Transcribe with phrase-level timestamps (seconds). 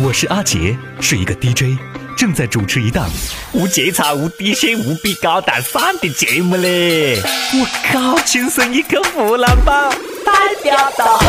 [0.00, 1.78] 我是阿杰，是一个 DJ，
[2.16, 3.08] 正在主持一档
[3.52, 7.22] 无节操、无底线、无比高大上的节目嘞！
[7.52, 9.88] 我靠，亲生一个湖南宝，
[10.24, 10.32] 代
[10.64, 11.20] 表到。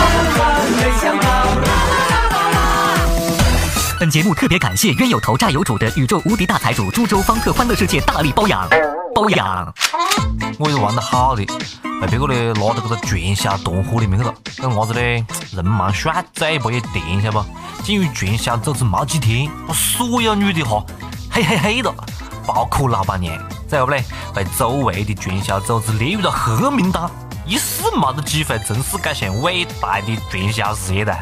[3.99, 8.67] 本节目特别感谢冤有头债有主的宇宙无敌大财主株洲方特欢乐世界大力包养，
[9.15, 9.73] 包养。
[10.59, 11.45] 我也是玩得好的，
[12.01, 15.27] 被别个呢拉到这个传销团伙里面去了，这娃子呢？
[15.53, 17.45] 人蛮帅，嘴巴也甜，晓得不？
[17.81, 20.83] 进入传销组织没几天，把所有女的哈
[21.31, 21.93] 嘿嘿嘿的，
[22.45, 23.37] 包括老板娘，
[23.69, 23.97] 最后呢
[24.33, 27.09] 被周围的传销组织列入了黑名单，
[27.45, 31.15] 一世没得机会从事这项伟大的传销事业的。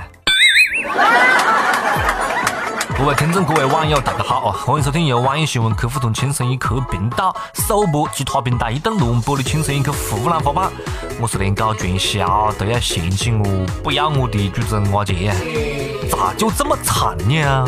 [2.96, 4.56] 各位听众、各位网友，大家好啊！
[4.66, 10.72] 欢迎收听由网易新闻客户端“轻松一刻”频道首播，其他平台一档乱播的“轻松一刻”湖南话版。
[11.20, 15.34] 我是连搞传销都要嫌弃我、不要我的主持人阿杰，
[16.10, 17.68] 咋就这么惨呢？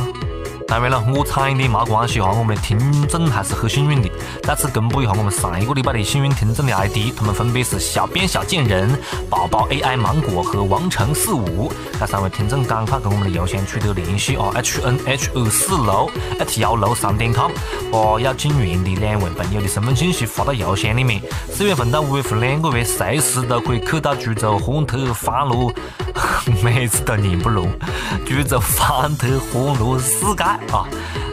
[0.68, 4.10] 当然了，我惨一点没关系哈，我们的听众还是很幸运的。
[4.42, 8.90] 再次公布一下我们上一个礼拜的幸运听众的 ID，他们分别是小编小贱人、
[9.30, 11.72] 宝宝 AI 芒果和王成四五。
[12.00, 17.52] 这三位听众赶快跟我们的邮箱取得联系啊！h n h 二四六 at 幺六三点 com，
[17.92, 21.22] 把要进园的两位朋友的身份信息发到邮箱里面。
[21.54, 25.72] 四月份到五月份两个月，随时都可以去到株洲欢特欢乐。
[26.64, 27.70] 每次都念不拢，
[28.26, 30.86] 株洲欢特欢乐世界啊！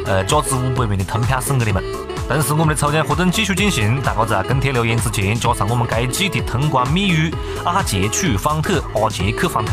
[0.07, 1.83] 呃，价值五百元的通票送给你们。
[2.29, 7.35] 同时，我们的抽奖活动继续进行，大家在跟帖留言之前加上我们该季的通关密语
[7.65, 9.73] “阿杰去方特”，阿杰去方特，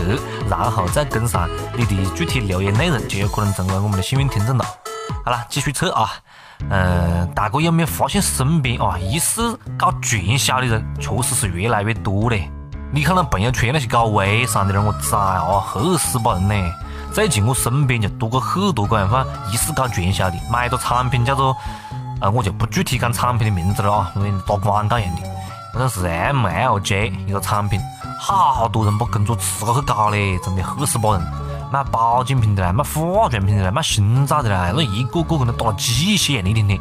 [0.50, 4.66] 然后再跟上你的具体留言内容，就有可能成为我们的幸运听众了。
[5.23, 6.11] 好了，继续测啊！
[6.70, 12.52] 嗯，大哥有没有发现身边啊，疑似搞传销的人确实是越来越多嘞？
[12.92, 16.55] 你看那朋友圈那些搞微商的人，我崽啊，吓死把人呢！
[17.13, 19.15] 最近我身边就多过很多个样子
[19.52, 21.55] 疑似搞传销的，买个产品叫做，
[22.21, 25.21] 呃，我就不具体讲产品的名字了啊，因为打广告一样的。
[25.73, 27.80] 好像是 MLJ 一个产品，
[28.19, 31.21] 好多人把工作辞了去搞嘞，真的吓死把人！
[31.71, 36.80] 卖保健品的啦，卖化妆品的啦，卖心脏的啦，那一个个跟那打了鸡血一样的，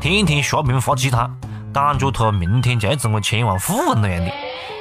[0.00, 1.30] 天天天天刷屏发鸡汤，
[1.72, 4.30] 感觉他明天就要成为千万富翁那样的。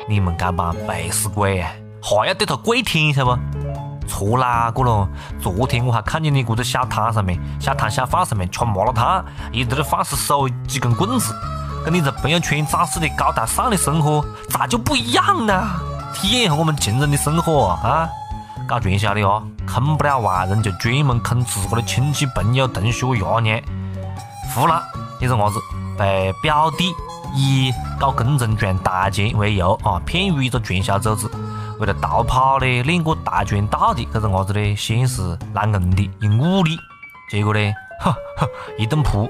[0.10, 3.65] 你们这帮背死鬼啊，还要对他跪舔，晓得不？
[4.08, 5.08] 错哪个了？
[5.42, 11.34] 昨天我还看见你这个小摊上面、小摊小贩上面吃麻辣烫，一直在放肆手几根棍子，
[11.84, 15.68] 跟你在朋友圈展示的高大上的生活咋就不一样呢？
[16.14, 18.10] 体验一下我们穷人的生活啊！
[18.68, 23.62] 搞传销的哦，坑不了外人，就专门坑自个的亲戚、朋友、同学、爷娘。
[24.54, 24.82] 湖南
[25.20, 25.60] 一个伢子
[25.98, 26.94] 被表弟。
[27.38, 31.30] 以搞工程赚大钱为由啊，骗入一个传销组织，
[31.80, 36.78] 为了逃跑呢，练过跆拳道的这个伢子呢，先是来硬的，用武力，
[37.30, 37.60] 结果呢，
[38.00, 38.48] 哈哈，
[38.78, 39.30] 一顿扑。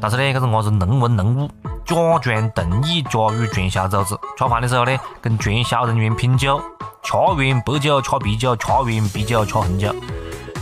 [0.00, 1.48] 但是呢，这个伢子能文能武，
[1.84, 6.60] 假装同意加入传销组织，吃饭的时候呢，跟传销人员拼酒，
[7.02, 9.92] 吃完白酒吃啤酒，吃完啤酒吃红酒。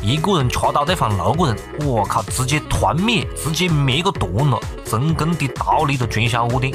[0.03, 6.73] 一个人吃到对方六个人，我靠，直接团灭，直接灭个团了，成功的逃离了传销窝点。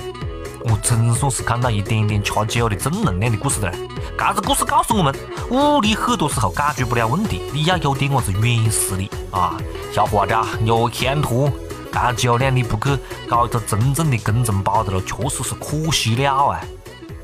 [0.66, 3.72] 我总算是看到一点点吃酒的正能量的故事了。
[4.18, 5.16] 这个故事告诉我们，
[5.50, 9.58] 武力很多时候解决不了问题，你要有点么子软实力啊，
[9.94, 10.34] 小伙子，
[10.64, 11.50] 有前途。
[11.92, 16.62] 这酒量你不去搞一个真正的工程包的了，确实是可惜了啊！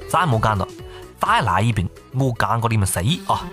[0.09, 0.67] 再莫讲了，
[1.21, 3.47] 再来一瓶，我干过你们随意啊！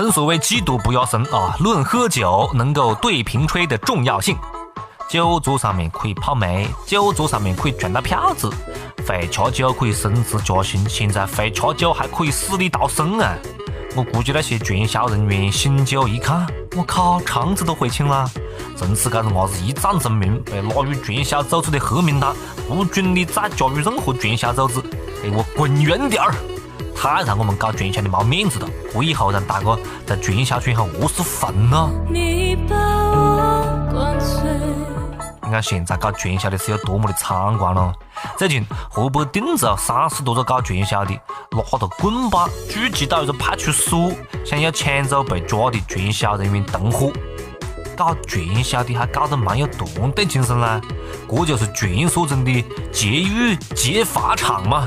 [0.00, 4.34] 正所谓技多不压身啊，论喝酒能够对瓶吹的重要性，
[5.10, 8.50] 酒桌上面可以泡妹，酒桌上面可以赚到票子，
[9.06, 13.36] 会吃酒可以升职加薪，现在会吃酒还可以死里逃生啊！
[13.94, 18.26] 我估计那些传销人员醒酒一看，我靠，肠子都悔青了。
[18.74, 22.34] 从此，这个伢子一战成名，被拉入传销组织的黑名单，
[22.66, 24.80] 不准你再加入任何传销组织，
[25.22, 26.34] 给我滚远点儿！
[27.00, 31.88] 太让我们搞传销的没面子了，这以后让大哥在传销圈上何是混啊？
[35.42, 37.90] 你看现在搞传销的是有多么的猖狂了！
[38.36, 41.18] 最近河北定州三十多个搞传销的
[41.52, 44.12] 拿着棍棒聚集到一个派出所，
[44.44, 47.10] 想要抢走被抓的传销人员同伙。
[47.96, 50.78] 搞传销的还搞得蛮有团队精神啦，
[51.30, 52.62] 这就是传说中的
[52.92, 54.86] 劫狱劫法场嘛，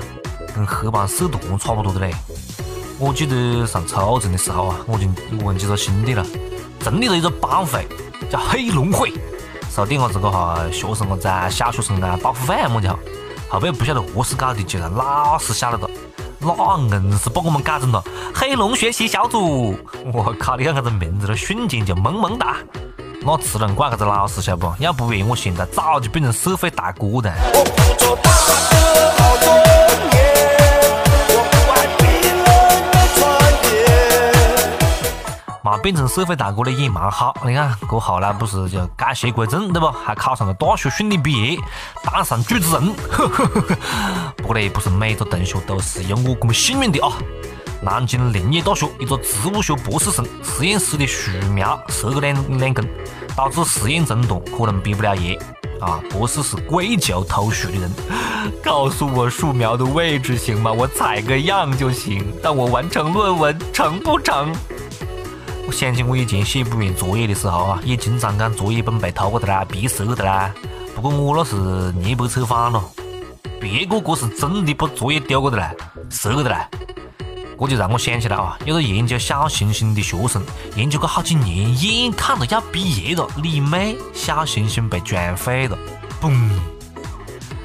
[0.56, 2.14] 跟黑帮社团差不多的嘞。
[3.00, 5.08] 我记得上初中的时候啊，我就
[5.44, 6.26] 问几个兄弟了，
[6.80, 7.88] 成立了一个帮会，
[8.30, 9.12] 叫黑龙会，
[9.70, 13.00] 收点伢子个哈学生伢子、小学生啊保护费么家伙，
[13.50, 15.90] 后边不晓得何是搞的，就让老师晓得了。
[16.40, 18.04] 那硬是把我们改成了
[18.34, 19.76] 黑龙学习小组。
[20.14, 22.58] 我靠，你看这个名字，都瞬间就萌萌哒。
[23.26, 24.74] 那只能怪这个老师，晓得不？
[24.80, 28.73] 要不然我现在早就变成社会大哥了。
[35.74, 37.36] 嘛，变成社会大哥的也蛮好。
[37.44, 39.88] 你看，哥后来不是就改邪归正，对不？
[39.88, 41.58] 还考上了大学顺利毕业，
[42.04, 42.94] 当上主持人。
[44.38, 47.14] 不过呢，不是每个同学都是有我这么幸运的啊。
[47.82, 52.88] 南京林业大学一个植物学博士生，实验室的树苗折个两两根，
[53.36, 55.40] 导致实验中断，可能毕不了业。
[55.82, 57.92] 啊，博士是跪求偷树的人，
[58.64, 60.72] 告诉我树苗的位置行吗？
[60.72, 64.54] 我采个样就行，但我完成论文成不成？
[65.66, 70.54] 我想起我以前写不完作业的时候啊，也经常讲作业本被偷过的啦，别色的啦。
[70.96, 72.84] 不过我那是捏白扯反了，
[73.60, 75.74] 别个这是真的把作业丢过的啦，
[76.10, 76.70] 色过的啦。
[77.60, 80.44] 这就让我想起来啊，有个研究小行星的学生，
[80.76, 85.78] 研究个好几年，眼看着要毕业了，你妹，小行星被撞毁了，
[86.22, 86.50] 嘣！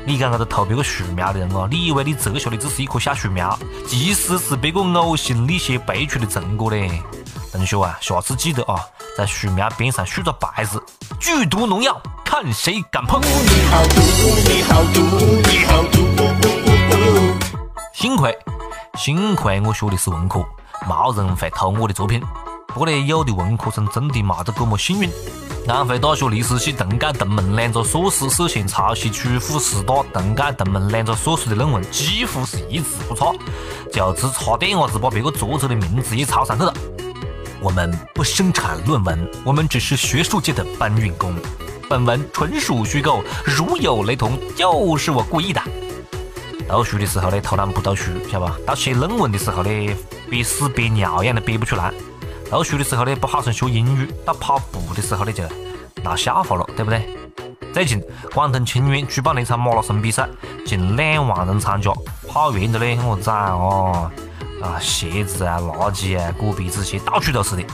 [0.07, 3.59] 你讲这个偷别个树苗的人啊，你以为你折下的只是一棵小树苗，
[3.89, 7.03] 其实是别个呕心沥血背出的成果嘞。
[7.51, 8.79] 同学啊，下次记得啊，
[9.17, 10.83] 在树苗边上竖个牌子：
[11.19, 13.21] 剧毒农药，看谁敢碰！
[17.95, 18.37] 幸亏，
[18.97, 20.41] 幸亏我学的是文科，
[20.87, 22.23] 没人会偷我的作品。
[22.69, 25.11] 不过呢，有的文科生真的没得这么幸运。
[25.67, 33.33] 安徽大学历史系同届同门两个硕士涉嫌抄袭曲阜师大同届同门两个硕士的论文，几乎是一字不差，
[33.93, 36.73] 就只差点子把别个作者的名字也抄上去了。
[37.61, 41.35] 我们不生产论文，我们只是学术界的搬运工。
[41.89, 45.61] 本文纯属虚构，如有雷同，就是我故意的。
[46.69, 48.57] 读书的时候呢，突然不读书，晓得吧？
[48.65, 49.97] 到写论文的时候呢，
[50.31, 51.93] 憋屎憋尿一样的憋不出来。
[52.49, 55.43] 读书的时候呢，不好生学英语；到跑步的时候呢，就
[56.03, 57.09] 闹笑话了，对不对？
[57.73, 58.01] 最近，
[58.35, 60.29] 广东清远举办了一场马拉松比赛，
[60.65, 61.91] 近两万人参加，
[62.29, 64.11] 跑完的呢，我崽哦！
[64.63, 67.65] 啊，鞋子啊，垃圾啊，果皮子些到处都是的。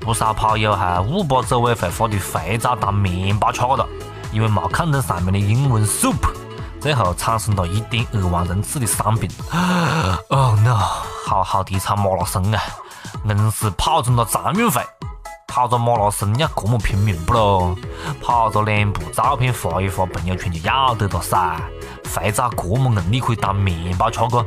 [0.00, 3.88] 不少跑友还误把组委会发的肥皂当面包吃了，
[4.32, 6.16] 因为没看懂上面的英文 soup，
[6.78, 9.30] 最后产生了一点二万人次的伤病。
[10.28, 10.76] Oh no！
[11.26, 12.62] 好好的一场马拉松啊，
[13.26, 14.82] 硬是跑成了残运会。
[15.54, 17.76] 跑个马拉松要这么拼命不咯？
[18.20, 21.56] 跑个两步，照片发一发朋友圈就要得了噻。
[22.02, 24.44] 肥皂这么硬，你可以当面包吃个？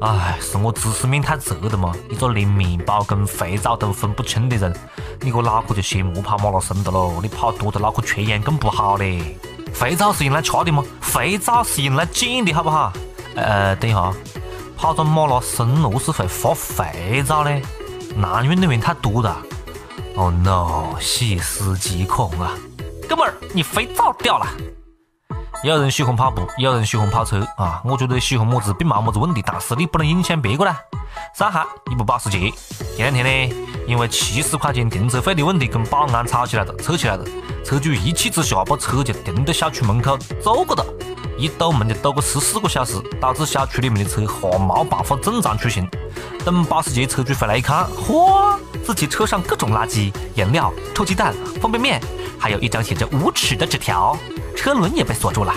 [0.00, 1.92] 哎，是我知识面太窄了吗？
[2.08, 4.74] 一个连面包跟肥皂都分不清的人，
[5.20, 7.20] 你个脑壳就先莫跑马拉松的喽！
[7.22, 9.38] 你跑多的脑壳缺氧更不好嘞。
[9.72, 10.82] 肥皂是用来吃的吗？
[11.00, 12.92] 肥皂是用来剪的好不好？
[13.36, 14.12] 呃，等一下，
[14.76, 17.56] 跑个马拉松何是会发肥皂呢？
[18.16, 19.40] 男运动员太多了。
[20.16, 20.98] Oh no！
[21.00, 22.52] 细思极恐啊！
[23.08, 24.46] 哥们儿，你肥皂掉了。
[25.62, 27.80] 有人喜欢跑步，有人喜欢跑车啊！
[27.84, 30.78] 我觉得喜欢么子并没么子问题，但是你不能影响别个啦。
[31.34, 32.50] 上海一部保时捷，
[32.96, 33.54] 前两天呢，
[33.86, 37.24] 因为七十块钱停车费的问题跟保安吵起来了，扯起来了。
[37.64, 40.84] 车主一气之下把车就停到小区门口走过了，
[41.40, 45.88] 一堵门就堵个十四个小时，导致小区里面的车哈没办法正常出行。
[46.44, 48.58] 等保时捷车主回来一看，嚯！
[48.84, 51.98] 自己车上各种垃圾、颜料、臭鸡蛋、方便面，
[52.38, 54.14] 还有一张写着“无耻”的纸条，
[54.54, 55.54] 车轮也被锁住了。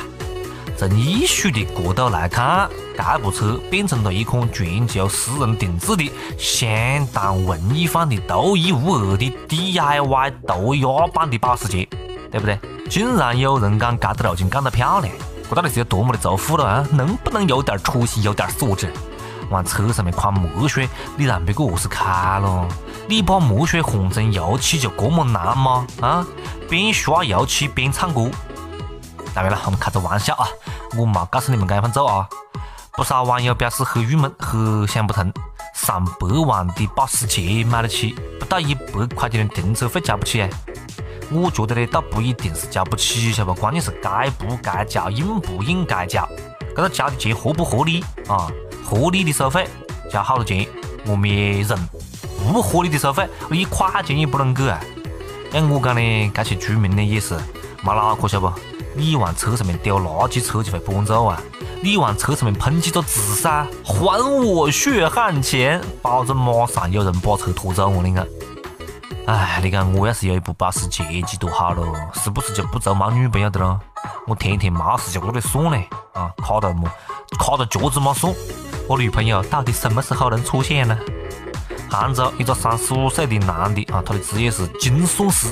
[0.78, 11.86] 从艺术的角度来看，这部车变成了一款全球私人定制的、相当文艺范的、独一无二的 DIY 涂鸦版的保时捷，
[12.32, 12.58] 对不对？
[12.90, 15.14] 竟然有人讲这的路径干得漂亮，
[15.56, 16.88] 到底是有多么的仇富了啊？
[16.92, 18.92] 能不能有点出息、有点素质？
[19.50, 22.68] 往车上面狂墨水，你让别个何是看咯？
[23.08, 25.86] 你把墨水换成油漆就这么难吗？
[26.02, 26.26] 啊，
[26.70, 28.30] 边刷油漆边唱歌。
[29.34, 30.48] 当然了，我们开个玩笑啊，
[30.98, 32.28] 我没告诉你们这样做啊。
[32.94, 35.32] 不少网友表示很郁闷，很想不通，
[35.76, 40.48] 上百万的保时捷买得起，不到一百块钱的停车费交不起？
[41.32, 43.60] 我觉得呢，倒不一定是交不起，晓得不？
[43.60, 46.28] 关键是该不该交，应不应该交，
[46.76, 48.52] 这个交的钱合不合理啊？
[48.84, 49.68] 合理的收费，
[50.12, 50.68] 交好多钱，
[51.06, 51.78] 我们也认；
[52.52, 54.80] 不合理的收费，一块钱也不能给啊！
[55.52, 57.36] 像我讲的，这些居民呢也是
[57.84, 58.60] 没脑壳，晓得不？
[58.96, 61.42] 你往车上面丢垃圾，车就会搬走啊！
[61.82, 67.88] 你往车上面喷几个字噻，还我血汗钱，保证马上有人把车拖走。
[67.88, 68.28] 我你看，
[69.26, 71.96] 哎，你看我要是有一部保时捷，几多好咯？
[72.14, 73.80] 是不是就不愁没女朋友的咯？
[74.28, 76.90] 我天天没事就搁这里算嘞，啊，卡到么？
[77.40, 78.34] 卡到脚趾没算。
[78.88, 80.98] 我女朋友到底什么时候能出现呢？
[81.90, 85.48] 杭州一个三十五岁的男的啊，他的职业是精算师，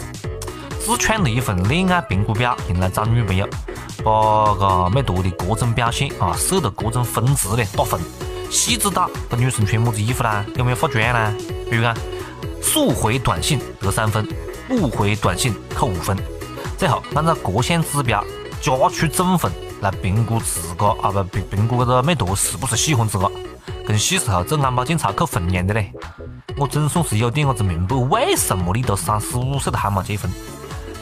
[0.80, 3.48] 自创了一份恋爱评估表，用来找女朋友，
[4.04, 8.02] 把个每多的各种表现啊设的各种分值的打分，
[8.50, 11.32] 细致到这女生穿么子衣服啦，有没有化妆啦，
[11.70, 11.96] 比如讲
[12.62, 14.28] 速回短信得三分，
[14.68, 16.18] 不回短信扣五分，
[16.78, 18.24] 最后按照各项指标
[18.62, 19.52] 加出总分。
[19.82, 23.32] 来评估自个啊不评评估这个妹坨是不是喜欢自个，
[23.84, 25.92] 跟细时候做安保检查扣分一样的嘞。
[26.56, 30.32] 我总算是有点子明白为什么你都三十五岁了还没结婚。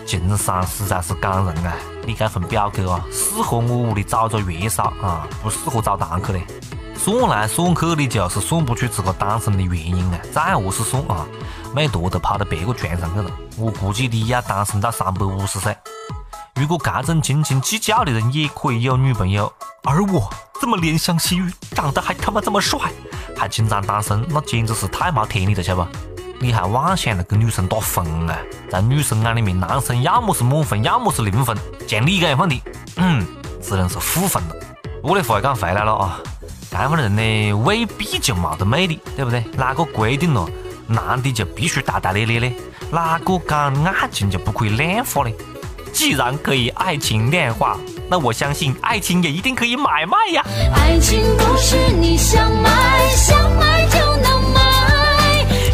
[0.06, 1.75] 情商实在是感人啊！
[2.06, 6.42] 你这份表格啊，适合我屋里找个月嫂啊，不适合找堂客嘞。
[7.00, 10.20] 算来算去，你就是算不出自个单身的原因啊！
[10.34, 11.25] 再何是算啊，
[11.74, 13.32] 美图都跑到别个床上去了。
[13.58, 15.75] 我估计你要单身到三百五十岁。
[16.56, 19.51] 如果这种斤斤计较的人也可以有女朋友，
[19.86, 20.29] 而我
[20.60, 22.77] 这么怜香惜玉，长得还他妈这么帅，
[23.36, 25.89] 还经常单身，那简直是太没天理了，晓得不？
[26.41, 28.38] 你还妄想着跟女生打分啊？
[28.70, 32.62] 在女生眼里面，男生要么是满分，要么是零分，像你这样的，
[32.98, 33.25] 嗯，
[33.62, 34.56] 只能是负分了。
[35.01, 36.20] 我的话讲回来了啊，
[36.70, 39.44] 这样的人呢，未必就没得魅力，对不对？
[39.58, 40.48] 哪个规定了
[40.88, 42.56] 男的就必须大大咧咧呢？
[42.92, 45.32] 哪个讲爱情就不可以量化呢？
[45.92, 47.76] 既然可以爱情量化，
[48.08, 50.44] 那我相信爱情也一定可以买卖呀。
[50.76, 54.62] 爱情不是你想买想买就能买，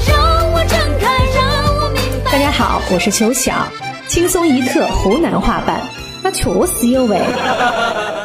[0.07, 2.31] 让我睁开，让我明白。
[2.31, 3.67] 大家好，我是秋晓，
[4.07, 5.81] 轻松一刻湖南话版，
[6.23, 7.21] 那确实有味。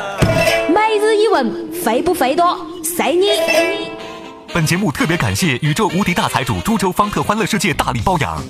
[1.82, 2.58] 肥不肥多？
[2.82, 3.26] 随你。
[4.52, 8.42] 本节目特别感谢宇宙无敌大财主株洲方特欢乐世界大力包养。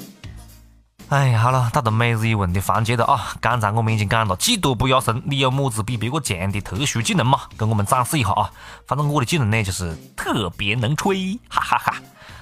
[1.08, 3.34] 哎，好了，到了每日一问的环节了啊！
[3.40, 7.40] 刚才我们已经讲了，技多不压身，你有么子比别个强的特殊技能嘛？
[7.56, 8.50] 跟我们展示一下啊！
[8.86, 11.94] 反正我的技能呢，就是特别能吹，哈哈哈！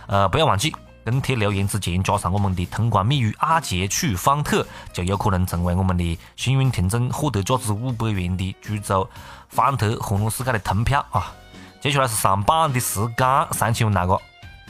[0.06, 0.74] 呃，不要忘记
[1.08, 9.08] 跟帖留言之前加上我们的通关密语“阿杰去方特”，就有可能成为我们的幸运听众，获得价值五百元的株洲
[9.48, 11.32] 方特欢乐世界的通票啊！
[11.80, 14.20] 接下来是上榜的时间，上期问那个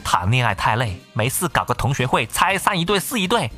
[0.01, 3.51] 谈恋爱太累，没事搞个同学会，拆散一对是一对。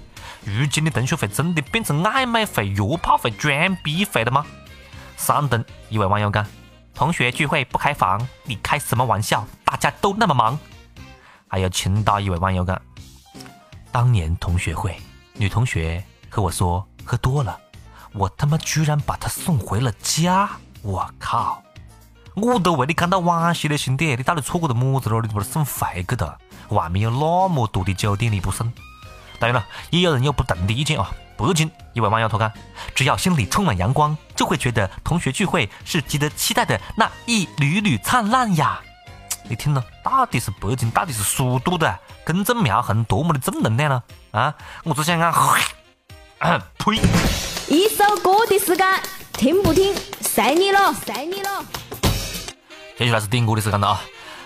[0.44, 4.44] 如今的同学会真的变成暧昧会、约炮会、装逼会了吗？
[5.18, 6.44] 山东一位网友讲
[6.96, 9.46] ：“同学聚会不开房，你开什么玩笑？
[9.64, 10.58] 大家都那么忙。”
[11.52, 12.82] 还有青岛一位网友讲
[13.92, 14.96] ：“当年同学会，
[15.34, 17.60] 女同学和我说喝多了，
[18.14, 20.50] 我他妈居然把她送回了家！
[20.82, 21.62] 我靠！
[22.36, 25.20] 我都为你感到惋惜了，兄弟，你到底错过了么子了？
[25.20, 26.40] 你把她送回去的？
[26.70, 28.72] 外面有那么多的酒店，你不送？”
[29.38, 31.12] 当然了，也有人有不同的意见啊。
[31.38, 32.50] 北京一位网友他讲，
[32.96, 38.80] 只要心里充满阳光，就会觉得同学聚会是值得期待的那一缕缕灿烂呀。
[39.52, 44.02] 你听了，到底是北京，到底是苏都的公众苗红多么的正能量呢？
[44.32, 44.56] 啊，
[44.86, 45.30] 我只想讲，
[46.80, 47.02] 呸！
[47.68, 48.88] 一首歌的时间，
[49.34, 51.66] 听不听随你了，随你了。
[52.98, 54.02] 接下来是点歌的时间了啊！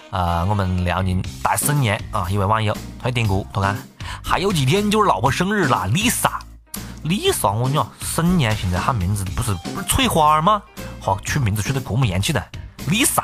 [0.09, 3.77] 啊，我们辽宁大沈阳啊，一位网友他点歌，他看。
[4.23, 10.63] 还有几天就是老婆生日了，Lisa，Lisa，我讲沈阳现在喊名字不是不是翠花吗？
[10.99, 12.43] 好，取名字取得这么洋气的
[12.87, 13.23] ，Lisa，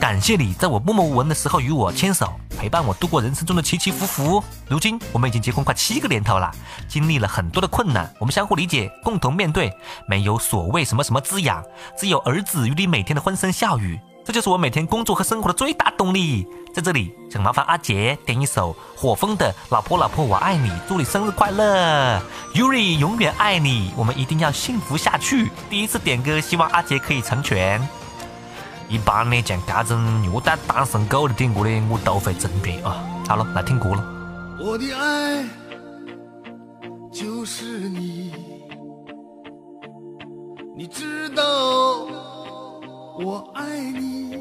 [0.00, 4.44] 感谢你在我默默无闻的时候与我牵手，陪伴我度过人生中的起起伏伏。
[4.68, 6.50] 如今我们已经结婚快七个年头了，
[6.88, 9.72] 经历了很多的困难，我们相互理解，共同面对，
[10.08, 11.62] 没有所谓什么什么滋养，
[11.98, 13.98] 只有儿子与你每天的欢声笑语。
[14.24, 16.44] 这就是我每天工作和生活的最大动力。
[16.74, 22.20] 在这里，请麻烦阿杰点一首火风的《老婆老婆我爱你》，祝你生日快乐
[22.52, 25.48] ，Yuri 永远爱你，我们一定要幸福下去。
[25.70, 27.80] 第一次点歌，希望阿杰可以成全。
[28.88, 33.04] 一般呢，像这种虐待单身狗的点歌呢，我都会成全啊。
[33.28, 34.04] 好了，来听歌了。
[34.60, 35.44] 我的爱
[37.12, 38.32] 就是你，
[40.76, 41.42] 你知道。
[43.18, 44.36] 我爱你，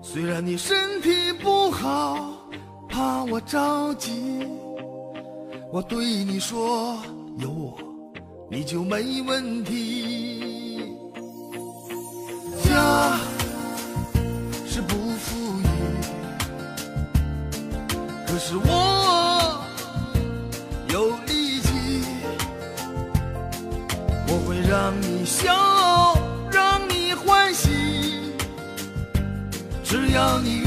[0.00, 2.16] 虽然你身体不好，
[2.88, 4.46] 怕我着急，
[5.72, 6.96] 我对你说，
[7.38, 7.76] 有我
[8.48, 10.35] 你就没问题。
[12.76, 13.16] 家
[14.68, 15.64] 是不富裕，
[18.26, 19.64] 可是我
[20.90, 22.04] 有力气，
[24.28, 25.54] 我会让你笑。
[26.52, 28.34] 让你欢喜
[29.82, 30.65] 只要你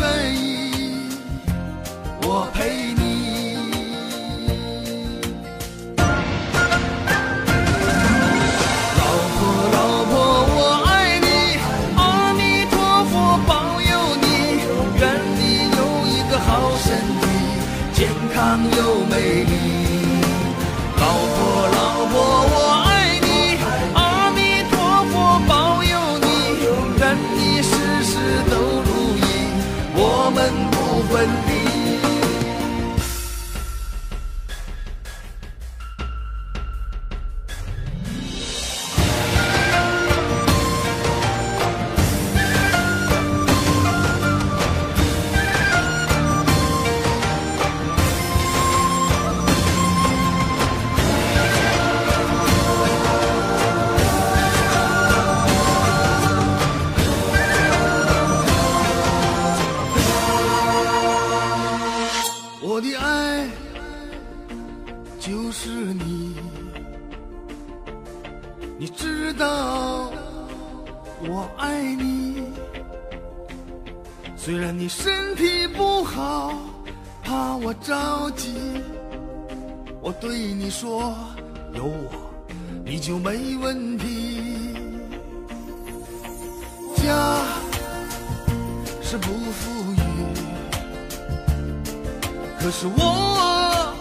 [92.62, 93.96] 可是我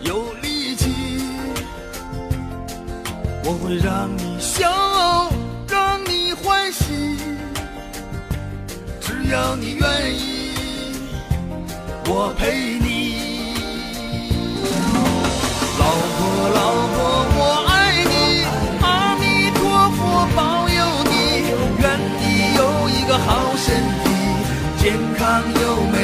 [0.00, 0.94] 有力气，
[3.44, 4.70] 我会让你笑，
[5.68, 7.16] 让你欢喜，
[9.00, 9.84] 只要你愿
[10.16, 10.54] 意，
[12.06, 12.90] 我陪你。
[15.78, 15.84] 老
[16.16, 16.20] 婆，
[16.54, 16.60] 老
[16.94, 16.96] 婆，
[17.36, 17.70] 我爱
[18.04, 18.14] 你，
[18.82, 19.22] 阿弥
[19.58, 19.60] 陀
[19.96, 20.00] 佛
[20.36, 20.80] 保佑
[21.10, 21.12] 你，
[21.82, 21.84] 愿
[22.20, 22.22] 你
[22.56, 23.66] 有一个好身
[24.04, 24.06] 体，
[24.78, 24.82] 健
[25.18, 25.20] 康
[25.60, 25.96] 又美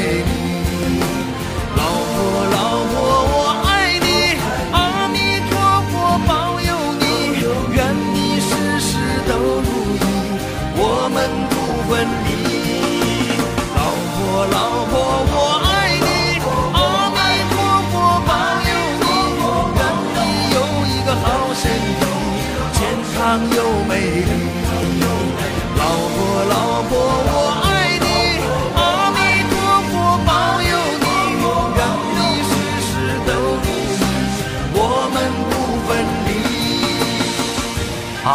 [11.08, 11.56] 我们不
[11.88, 12.28] 分离。
[13.72, 13.80] 老
[14.12, 14.92] 婆，老婆，
[15.32, 16.36] 我爱你，
[16.76, 16.78] 阿
[17.16, 17.56] 弥陀
[17.88, 17.92] 佛
[18.28, 18.30] 保
[18.68, 19.08] 佑你，
[19.72, 19.80] 愿
[20.12, 20.16] 你
[20.52, 21.24] 有一个好
[21.56, 21.64] 身
[21.96, 22.04] 体，
[22.76, 22.80] 健
[23.16, 23.16] 康
[23.56, 23.90] 又美
[24.20, 24.30] 丽。
[25.78, 25.80] 老
[26.12, 26.52] 婆，老
[26.90, 26.92] 婆，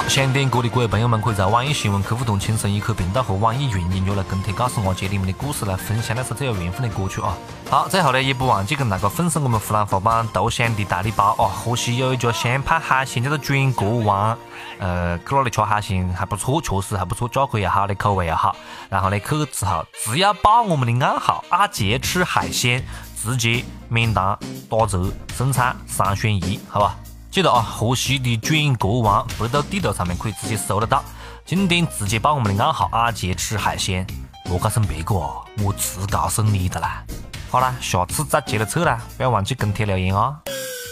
[0.09, 7.35] 想点歌的各位朋友们，可以在网易新闻客户端“轻松一刻”频道和网易云音乐来跟帖告诉我接你们的故事，来分享那首最有缘分的歌曲啊！
[7.67, 11.49] 好，最后呢，也不忘记跟大家分享我们湖南话版豆香的大礼包啊！
[11.49, 14.37] 河西有一家湘派海鲜叫做卷锅湾，
[14.77, 18.55] 呃，去那里吃海鲜还不错，确实还不错，价格也好的，口味也好。
[18.89, 22.85] 然后呢，去之后只要报我们的暗号“阿杰吃海鲜”，
[23.19, 24.37] 直接免单
[24.69, 26.95] 打折，剩菜三选一，好吧？
[27.33, 31.03] 记得啊，河西的卷国王百度地图上面可以直接搜得到。
[31.43, 34.05] 今天直接报我们的暗号“阿杰吃海鲜”，
[34.45, 37.03] 莫告诉别个啊，我只告诉你的啦。
[37.49, 40.35] 好啦，下次再接着测啦，不要忘记跟帖留言哦。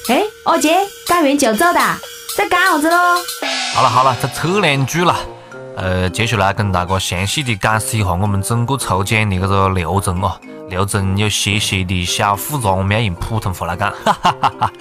[0.09, 1.79] 哎，阿杰，干完就走的，
[2.35, 2.97] 在干啥子喽？
[3.75, 5.15] 好了好了，再测两句了。
[5.77, 10.41] 呃，接下来跟大家详细的解释一下我们整个抽奖的这个流程哦。
[10.69, 13.91] 流程有些些的小复杂，我们要用普通话来讲。
[14.03, 14.73] 哈哈哈哈。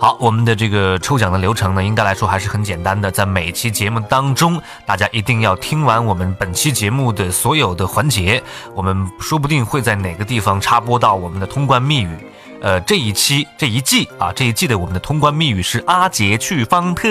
[0.00, 3.10] 好，我们的这个抽奖的流程呢，应该来说还是很简单的。
[3.10, 8.40] 在每期节目当中，大家一定要听完我们本期节目的所有的环节，
[8.76, 12.16] 我们说不定会在哪个地方插播到我们的通关密语。
[12.60, 17.08] 呃，这一期这一季啊，这一季的我们的通关密语是阿杰去方特。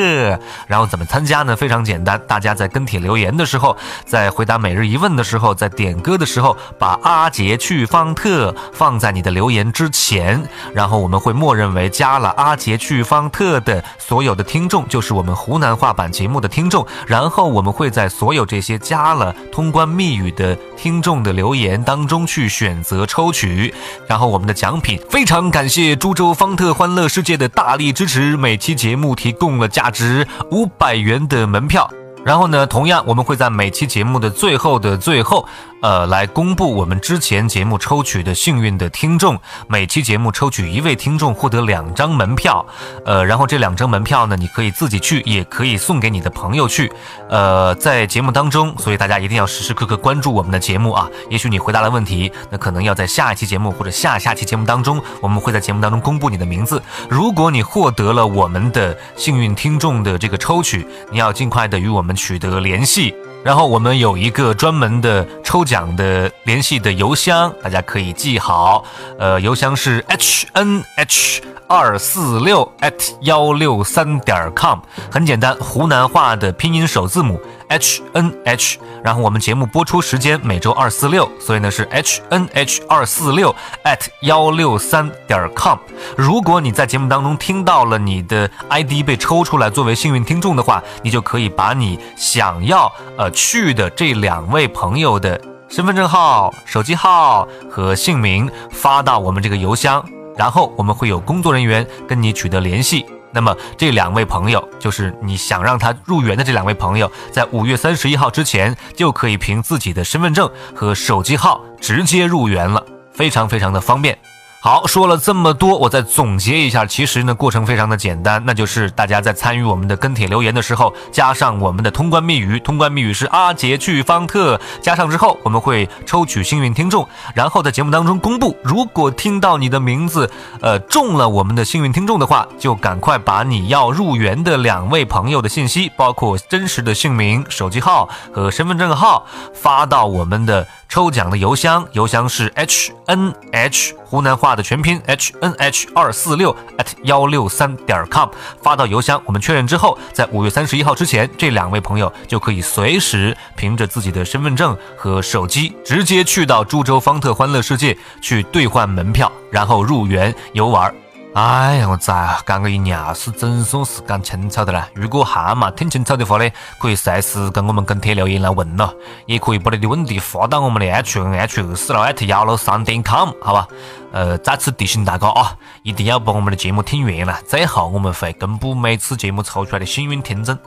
[0.68, 1.56] 然后怎么参加呢？
[1.56, 16.86] 非常简单，大家在跟帖留言的时候，在回答每日一问的时候，在点歌的时候，把阿杰去方特放在你的留言之前，然后我们会默认为加了阿杰去方特的所有的听众，就是我们湖南话版节目的听众。
[17.06, 23.74] 然后我们会在所有这些加了通关密语的听众的留言当中去选择抽取，
[24.08, 25.37] 然后我们的奖品非常。
[25.52, 31.88] 感谢株洲方特欢乐世界的大力支持，每期节目提供了价值五百元的门票。
[32.23, 35.47] 然后呢，同样我们会在每期节目的最后的最后，
[35.82, 39.39] 呃，来公布我们之前节目抽取的幸运的听众。
[39.67, 42.65] 每期节目抽取一位听众，获得两张门票。
[43.06, 46.91] 呃，然后这两张门票呢，你可以自己去，也可以送给你的朋友去。
[47.30, 51.08] 呃，在节目当中，所以大家一定要时时刻刻关注我们的节目啊。
[51.30, 56.82] 也许你回答了问题，那可能要在下一期节目或者下下期节目当中，我们会在节目当中公布你的名字。
[57.10, 63.13] 如果你获得了我们的幸运听众的这个抽取，你要尽快的与我们我们取得联系。
[63.43, 68.86] 然后我们有一个专门的抽奖的联系的邮箱，大家可以记好。
[69.20, 72.93] 呃，邮箱是 h n h 二四六 at
[73.24, 74.80] 幺六三点 com，
[75.12, 83.53] 很简单，湖南话的拼音首字母 H N H，然后我们节目播出时间每周二四六，所以呢是 H N H 二四六
[83.84, 85.77] at 幺六三点 com。
[86.15, 100.03] 如果你在节目当中听到了你的 ID 被抽出来作为幸运听众的话，你就可以把你想要呃去的这两位朋友的身份证号、手机号和姓名发到我们这个邮箱，
[100.38, 103.06] 然后我们会有工作人员跟你取得联系。
[103.32, 114.18] 那么这两位朋友，就是你想让他入园的这两位朋友，在五月三十一号之前就可以凭自己的身份证和手机号直接入园了，非常非常的方便。
[114.60, 128.58] 好，说了这么多，我再总结一下，其实呢，过程非常的简单，那就是大家在参与我们的跟帖留言的时候，加上我们的通关密语，通关密语是阿杰去方特，加上之后，我们会抽取幸运听众，然后在节目当中公布。
[128.63, 140.67] 如果听到你的名字，呃，中了我们的幸运听众的话，就赶快把你要入园的两位朋友的信息，包括真实的姓名、手机号和身份证号，发到我们的。
[140.89, 148.30] 抽奖的邮箱，邮箱是 h n h 湖南话的全拼 h n h 二四六 at 幺六三点 com
[148.62, 160.93] 发到邮箱，我们确认之后，在五月三十一号之前，这两位朋友就可以随时凭着自己的身份证和手机，直接去到株洲方特欢乐世界去兑换门票，然后入园游玩。
[161.38, 164.88] 哎呀，我咋讲个一尿是总算是讲清楚的了。
[164.95, 168.91] 如果还没听清楚的话呢，可以随时跟我们跟帖留言来问咯，
[169.28, 173.67] 也可以把你的问题发到我们的 h n h 二四六艾特幺六三点 com，好吧？
[174.12, 180.58] 呃，再次提醒大家啊，一定要把我们的节目听完了，最后我们会公布每次节目抽出来的幸运听众。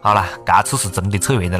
[0.00, 1.54] 好了，这次是真的扯远了。